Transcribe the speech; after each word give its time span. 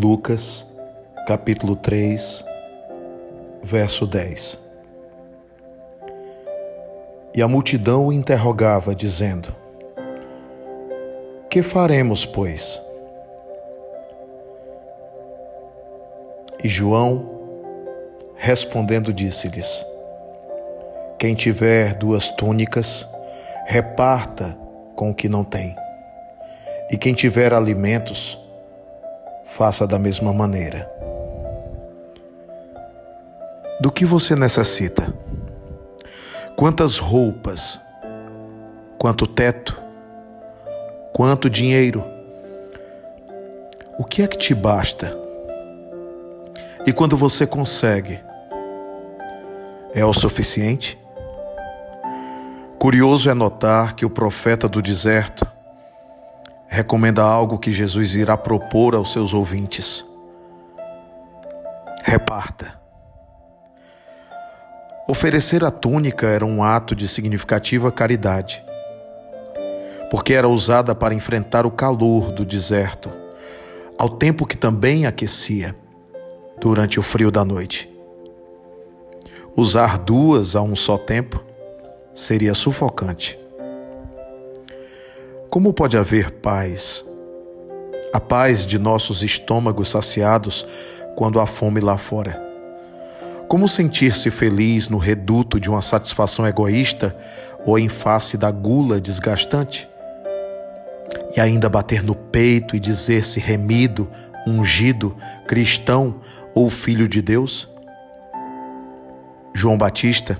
Lucas, 0.00 0.64
capítulo 1.26 1.74
3, 1.74 2.44
verso 3.64 4.06
10. 4.06 4.60
E 7.34 7.42
a 7.42 7.48
multidão 7.48 8.06
o 8.06 8.12
interrogava, 8.12 8.94
dizendo: 8.94 9.52
Que 11.50 11.64
faremos, 11.64 12.24
pois? 12.24 12.80
E 16.62 16.68
João, 16.68 17.28
respondendo, 18.36 19.12
disse-lhes: 19.12 19.84
Quem 21.18 21.34
tiver 21.34 21.94
duas 21.94 22.30
túnicas, 22.30 23.04
reparta 23.66 24.56
com 24.94 25.10
o 25.10 25.14
que 25.14 25.28
não 25.28 25.42
tem. 25.42 25.74
E 26.88 26.96
quem 26.96 27.14
tiver 27.14 27.52
alimentos, 27.52 28.38
faça 29.48 29.86
da 29.86 29.98
mesma 29.98 30.32
maneira. 30.32 30.88
Do 33.80 33.90
que 33.90 34.04
você 34.04 34.36
necessita? 34.36 35.12
Quantas 36.54 36.98
roupas? 36.98 37.80
Quanto 38.98 39.26
teto? 39.26 39.80
Quanto 41.12 41.48
dinheiro? 41.48 42.04
O 43.98 44.04
que 44.04 44.22
é 44.22 44.26
que 44.26 44.36
te 44.36 44.54
basta? 44.54 45.10
E 46.86 46.92
quando 46.92 47.16
você 47.16 47.46
consegue, 47.46 48.20
é 49.94 50.04
o 50.04 50.12
suficiente? 50.12 50.98
Curioso 52.78 53.30
é 53.30 53.34
notar 53.34 53.94
que 53.94 54.04
o 54.04 54.10
profeta 54.10 54.68
do 54.68 54.80
deserto 54.82 55.46
recomenda 56.68 57.22
algo 57.22 57.58
que 57.58 57.72
Jesus 57.72 58.14
irá 58.14 58.36
propor 58.36 58.94
aos 58.94 59.12
seus 59.12 59.32
ouvintes. 59.32 60.04
Reparta. 62.04 62.78
Oferecer 65.08 65.64
a 65.64 65.70
túnica 65.70 66.26
era 66.26 66.44
um 66.44 66.62
ato 66.62 66.94
de 66.94 67.08
significativa 67.08 67.90
caridade, 67.90 68.62
porque 70.10 70.34
era 70.34 70.46
usada 70.46 70.94
para 70.94 71.14
enfrentar 71.14 71.64
o 71.64 71.70
calor 71.70 72.30
do 72.30 72.44
deserto, 72.44 73.10
ao 73.98 74.10
tempo 74.10 74.46
que 74.46 74.56
também 74.56 75.06
aquecia 75.06 75.74
durante 76.60 77.00
o 77.00 77.02
frio 77.02 77.30
da 77.30 77.44
noite. 77.44 77.90
Usar 79.56 79.98
duas 79.98 80.54
a 80.54 80.60
um 80.60 80.76
só 80.76 80.98
tempo 80.98 81.42
seria 82.12 82.52
sufocante. 82.52 83.37
Como 85.50 85.72
pode 85.72 85.96
haver 85.96 86.30
paz? 86.30 87.02
A 88.12 88.20
paz 88.20 88.66
de 88.66 88.78
nossos 88.78 89.22
estômagos 89.22 89.88
saciados 89.88 90.66
quando 91.16 91.40
há 91.40 91.46
fome 91.46 91.80
lá 91.80 91.96
fora. 91.96 92.38
Como 93.48 93.66
sentir-se 93.66 94.30
feliz 94.30 94.90
no 94.90 94.98
reduto 94.98 95.58
de 95.58 95.70
uma 95.70 95.80
satisfação 95.80 96.46
egoísta 96.46 97.16
ou 97.64 97.78
em 97.78 97.88
face 97.88 98.36
da 98.36 98.50
gula 98.50 99.00
desgastante? 99.00 99.88
E 101.34 101.40
ainda 101.40 101.70
bater 101.70 102.02
no 102.02 102.14
peito 102.14 102.76
e 102.76 102.80
dizer-se 102.80 103.40
remido, 103.40 104.06
ungido, 104.46 105.16
cristão 105.46 106.16
ou 106.54 106.68
filho 106.68 107.08
de 107.08 107.22
Deus? 107.22 107.66
João 109.54 109.78
Batista, 109.78 110.38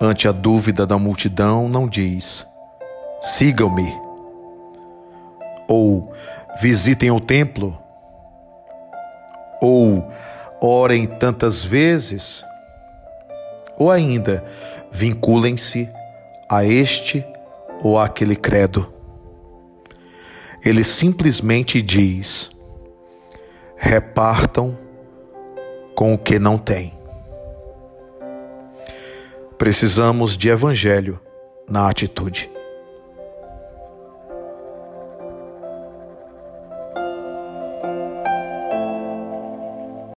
ante 0.00 0.28
a 0.28 0.32
dúvida 0.32 0.86
da 0.86 0.96
multidão, 0.98 1.68
não 1.68 1.88
diz: 1.88 2.46
sigam-me. 3.22 3.96
Ou 5.68 6.12
visitem 6.60 7.12
o 7.12 7.20
templo. 7.20 7.78
Ou 9.60 10.06
orem 10.60 11.06
tantas 11.06 11.64
vezes. 11.64 12.44
Ou 13.78 13.90
ainda 13.90 14.44
vinculem-se 14.90 15.88
a 16.50 16.64
este 16.64 17.24
ou 17.82 17.98
aquele 17.98 18.36
credo. 18.36 18.92
Ele 20.64 20.84
simplesmente 20.84 21.80
diz: 21.80 22.50
repartam 23.76 24.76
com 25.94 26.14
o 26.14 26.18
que 26.18 26.38
não 26.38 26.58
tem. 26.58 26.92
Precisamos 29.56 30.36
de 30.36 30.48
evangelho 30.48 31.20
na 31.68 31.88
atitude. 31.88 32.50